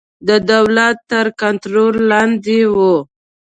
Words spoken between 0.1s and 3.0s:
د دولت تر کنټرول لاندې وو.